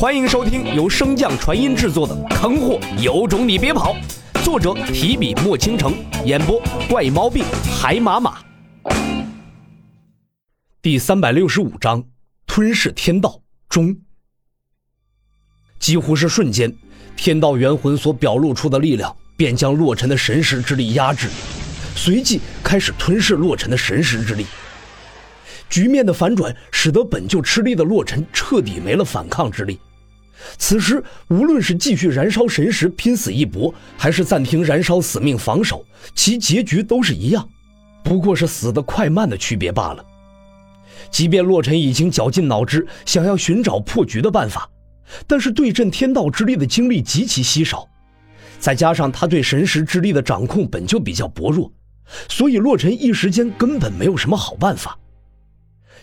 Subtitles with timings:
[0.00, 3.94] 欢迎收听由升降传音制作的《坑货有种你别跑》，
[4.42, 5.92] 作者提笔墨倾城，
[6.24, 6.58] 演播
[6.88, 7.44] 怪猫病
[7.78, 8.38] 海马马。
[10.80, 12.02] 第三百六十五章：
[12.46, 13.94] 吞噬天道中。
[15.78, 16.74] 几乎是瞬间，
[17.14, 21.28] 天道元魂所表露出的力量便将洛尘的神识之力压制，
[21.94, 24.46] 随即开始吞噬洛尘的神识之力。
[25.68, 29.78] 局面的反转使得本就吃力的洛尘彻底没了反抗之力。
[30.56, 37.46] 此时，无论是继续燃烧神石拼死一搏，还是暂停燃烧死命防守，其结局都是一样，
[38.02, 40.04] 不过是死的快慢的区别罢了。
[41.10, 44.68] 即便洛尘已经绞尽脑汁想要寻找破局的办法，
[45.26, 47.86] 但是对阵天道之力的精力极其稀少，
[48.58, 51.70] 再加上他对神石之力的掌控本就比较薄弱，
[52.28, 54.96] 所以洛尘一时间根本没有什么好办法。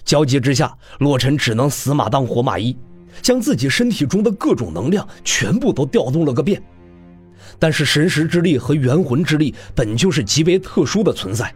[0.03, 2.77] 焦急之下，洛尘只能死马当活马医。
[3.21, 6.61] 将自己身体中的各种能量全部都调动了个遍，
[7.59, 11.53] 但是神识之力和元魂之力本就是极为特殊的存在，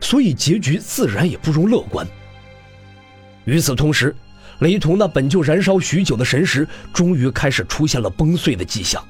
[0.00, 2.06] 所以结局自然也不容乐观。
[3.44, 4.14] 与此同时，
[4.60, 9.02] 雷同那本就燃烧许久的神识终于开始出现了崩碎的迹象。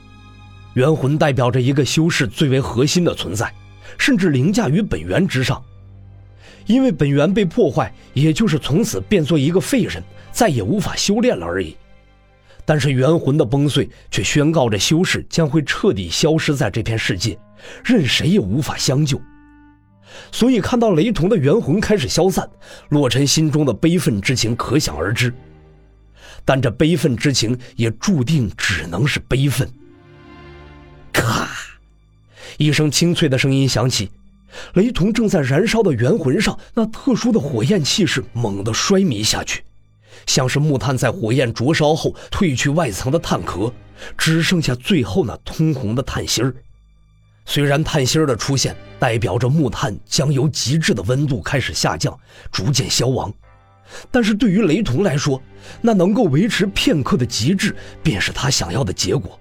[0.74, 3.52] 元魂代表着一个修士最为核心的存在，
[3.96, 5.62] 甚至凌驾于本源之上。
[6.66, 11.76] 因为本源被破坏，也就是从此变作一个废人，再也无法修炼了而已。
[12.64, 17.38] 但是元魂的崩碎，却宣告着修士将会彻底消失在这片世界，
[17.84, 19.20] 任谁也无法相救。
[20.30, 22.48] 所以看到雷同的元魂开始消散，
[22.88, 25.32] 洛尘心中的悲愤之情可想而知。
[26.44, 29.68] 但这悲愤之情也注定只能是悲愤。
[31.12, 31.48] 咔，
[32.58, 34.10] 一声清脆的声音响起，
[34.74, 39.64] 雷同正在燃烧的元魂上那特殊的火焰气势猛地衰迷下去。
[40.26, 43.72] 像是木炭在火焰灼烧后褪去外层的炭壳，
[44.16, 46.54] 只剩下最后那通红的炭芯儿。
[47.46, 52.18] 虽然炭芯儿的出现代表着木炭将由极致的温度开始下降，
[52.50, 53.32] 逐渐消亡，
[54.10, 55.42] 但是对于雷同来说，
[55.82, 59.38] 那能够维持片刻的极致便是他想要的结果。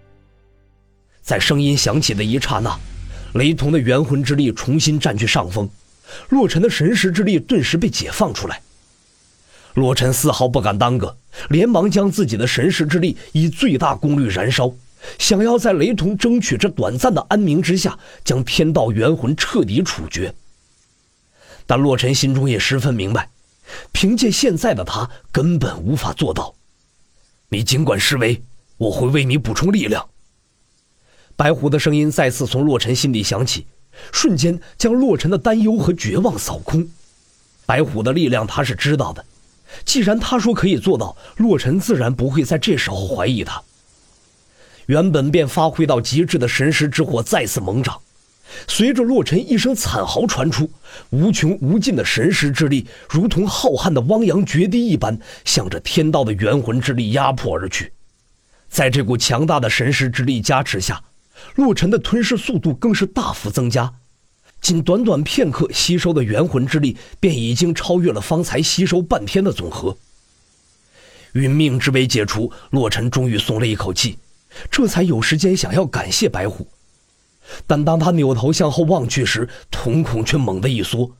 [1.21, 2.77] 在声音响起的一刹那，
[3.35, 5.69] 雷同的元魂之力重新占据上风，
[6.27, 8.61] 洛尘的神识之力顿时被解放出来。
[9.73, 11.17] 洛尘丝毫不敢耽搁，
[11.49, 14.71] 连忙将自己的神识之力以最大功率燃烧，
[15.17, 20.33] 想要在雷同争取这短暂的安宁之下，将天道元魂彻底处决。
[21.65, 23.29] 但洛尘心中也十分明白，
[23.91, 26.53] 凭借现在的他根本无法做到。
[27.49, 28.43] 你尽管施为，
[28.77, 30.07] 我会为你补充力量。
[31.35, 33.65] 白虎的声音再次从洛尘心底响起，
[34.11, 36.87] 瞬间将洛尘的担忧和绝望扫空。
[37.65, 39.25] 白虎的力量他是知道的。
[39.85, 43.61] 既然他说可以做到，洛尘自然不会在这时候怀疑他。
[44.87, 47.99] 原本便发挥到极致的神识之火再次猛涨，
[48.67, 50.69] 随着洛尘一声惨嚎传出，
[51.09, 57.93] 无穷无尽的神识之力如同浩瀚的汪洋决堤一般，向着天道的元魂之力压迫而去。
[58.69, 61.01] 在这股强大的神识之力加持下，
[61.55, 63.93] 洛尘的吞噬速度更是大幅增加。
[64.63, 69.97] 仅短短片刻吸收的元魂之力，便已经超越了方才吸收半天的总和。
[71.33, 74.17] 殒命之危解除，洛尘终于松了一口气，
[74.71, 76.65] 这才有时间想要感谢白虎。
[77.67, 81.11] 但当他扭头向后望去时，瞳孔却猛地一缩。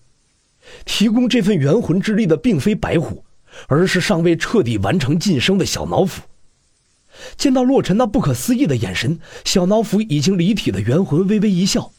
[0.85, 3.25] 提供这份元魂之力的并非白虎，
[3.67, 6.21] 而是尚未彻底完成晋升的小脑斧。
[7.35, 11.91] 见到洛尘那不可思议的眼神，小脑斧已经离体的元魂微微一笑。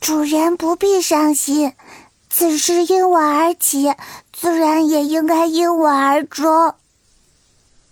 [0.00, 1.74] 主人不必伤心，
[2.30, 3.92] 此事因我而起，
[4.32, 6.74] 自然也应该因我而终。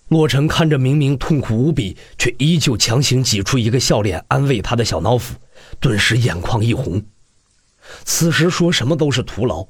[0.09, 5.35] 洛尘看着明明痛苦无比，却依旧强行挤出一个笑脸安慰他的小脑斧，
[5.79, 7.03] 顿时眼眶一红。
[8.07, 9.67] 此时说什么都是徒劳，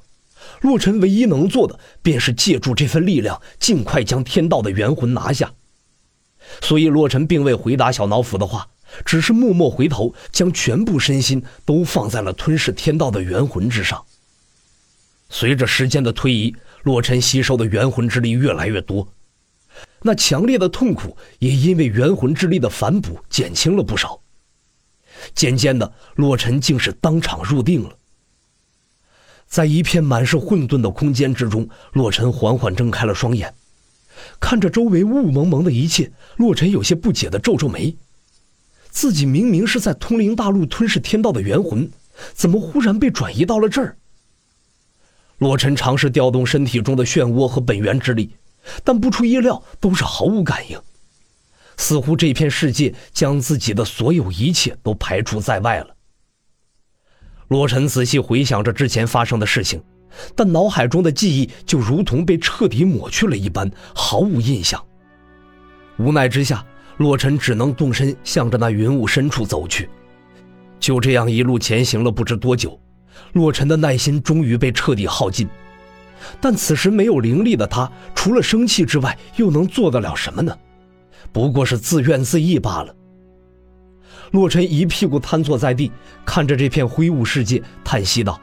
[0.60, 5.52] 洛尘唯一能做的便是借助这份力量，尽快将天道的元魂拿下。
[6.62, 8.68] 所以洛尘并未回答小脑斧的话。
[9.04, 14.04] 只是默默回头，将全部身心都放在了吞噬天道的元魂之上。
[15.30, 19.06] 随着时间的推移，洛尘吸收的元魂之力越来越多，
[20.02, 24.20] 那强烈的痛苦也因为元魂之力的反哺减轻了不少。
[25.34, 27.94] 渐渐的，洛尘竟是当场入定了。
[29.46, 33.52] 在一片满是混沌的空间之中，洛尘缓缓睁开了双眼，
[34.38, 37.96] 看着周围雾蒙蒙的一切，洛尘有些不解的皱皱眉。
[38.90, 41.90] 自己明明是在通灵大陆吞噬天道的元魂，
[42.32, 43.96] 怎么忽然被转移到了这儿？
[45.38, 48.34] 洛尘尝试调动身体中的漩涡和本源之力，
[48.82, 50.80] 但不出意料都是毫无感应。
[51.76, 55.94] 似乎这片世界将自己的所有一切都排除在外了。
[57.46, 59.80] 洛尘仔细回想着之前发生的事情，
[60.34, 64.84] 但脑海中的记忆就如同被彻底抹去了一般，毫无印象。
[65.98, 66.66] 无奈之下，
[66.98, 69.88] 洛尘只能动身向着那云雾深处走去。
[70.78, 72.78] 就这样一路前行了不知多久，
[73.32, 75.48] 洛尘的耐心终于被彻底耗尽。
[76.40, 80.56] 但此时没有灵力的他，除了生气之外，又能做得了什么呢？
[81.32, 82.94] 不过是自怨自艾罢了。
[84.32, 85.90] 洛尘一屁股瘫坐在地，
[86.24, 88.40] 看着这片灰雾世界，叹息道：“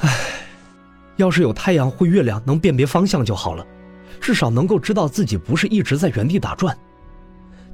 [0.00, 0.16] 唉，
[1.16, 3.66] 要是有太阳或月亮能辨别方向就好了，
[4.20, 6.76] 至少能够知道自己不是一直在原地打转。”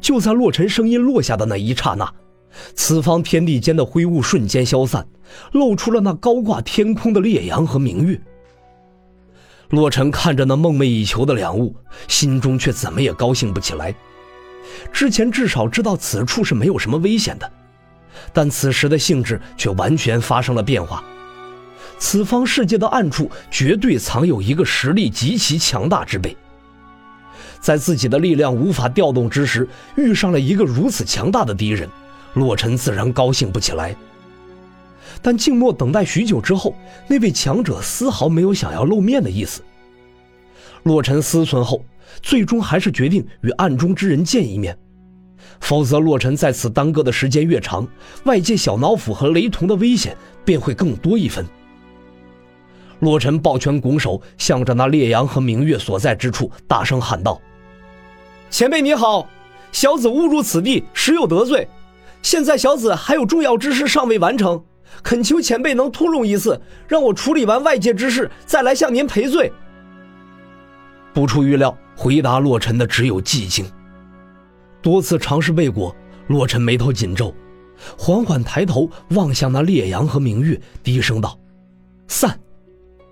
[0.06, 2.08] 就在洛尘声音落下的那一刹那，
[2.76, 5.05] 此方天地间的灰雾瞬间消散，
[5.50, 8.17] 露出了那高挂天空的烈阳和明月。
[9.70, 11.75] 洛尘看着那梦寐以求的两物，
[12.06, 13.93] 心中却怎么也高兴不起来。
[14.93, 17.52] 之前至少知道此处是没有什么危险的，
[18.32, 21.02] 但此时的性质却完全发生了变化。
[21.99, 26.37] 此方世界的暗处绝对藏有一个实力极其强大之辈。
[27.61, 31.88] 在自己的力量无法调动之时，遇上了一个如此强大的敌人，
[32.35, 33.97] 洛尘自然高兴不起来。
[35.23, 36.75] 但静默等待许久之后，
[37.08, 39.62] 那位强者丝毫没有想要露面的意思。
[40.82, 41.85] 洛尘思忖后，
[42.23, 44.76] 最终还是决定与暗中之人见一面，
[45.61, 47.88] 否则洛尘在此耽搁的时间越长，
[48.25, 51.44] 外界小脑斧和雷同的危险便会更多一分。
[53.00, 57.40] 洛尘抱拳拱手，向着那烈阳和明月所在之处大声喊道
[58.50, 59.28] ：“前辈你好，
[59.72, 61.69] 小子误入此地，实有得罪。
[62.22, 64.62] 现在小子还有重要之事尚未完成。”
[65.02, 66.58] 恳求前辈能通融一次，
[66.88, 69.52] 让我处理完外界之事，再来向您赔罪。
[71.12, 73.66] 不出预料，回答洛尘的只有寂静。
[74.81, 75.94] 多次尝试未果，
[76.28, 77.34] 洛尘眉头紧皱，
[77.99, 81.38] 缓缓抬头望向那烈阳和明月，低声道
[82.08, 82.38] ：“散。”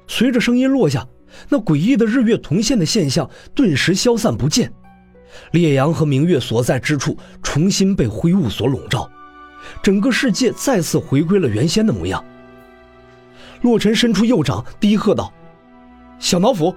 [0.06, 1.06] 随着声音落下，
[1.48, 4.72] 那诡异的日月同现的现象顿时消散不见，
[5.52, 9.10] 烈阳和明月所在之处重新被灰雾所笼罩。
[9.82, 12.22] 整个世界再次回归了原先的模样。
[13.62, 15.32] 洛尘伸出右掌，低喝道
[16.20, 16.74] ：“小脑斧！”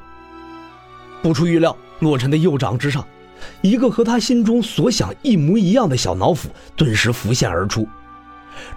[1.21, 3.05] 不出预料，洛尘的右掌之上，
[3.61, 7.85] 一个和他心中所想一模一样的小脑斧顿时浮现而出，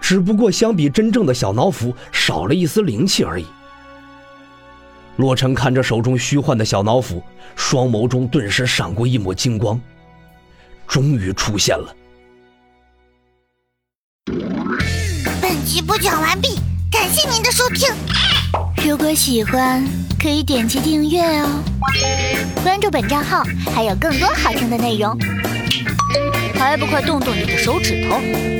[0.01, 3.47] 只不过相比真正的小脑斧，少了一丝灵气而已。
[5.21, 7.23] 洛尘看着手中虚幻的小脑斧，
[7.55, 9.79] 双眸中顿时闪过一抹金光，
[10.89, 11.95] 终于出现了。
[15.43, 16.59] 本集播讲完毕，
[16.91, 17.89] 感谢您的收听。
[18.83, 19.87] 如果喜欢，
[20.19, 21.63] 可以点击订阅哦，
[22.63, 23.45] 关注本账号
[23.75, 25.17] 还有更多好听的内容。
[26.55, 28.60] 还不快动动你的手指头！